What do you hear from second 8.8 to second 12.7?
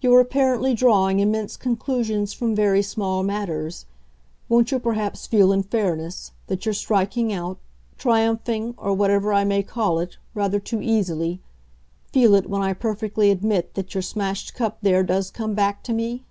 whatever I may call it, rather too easily feel it when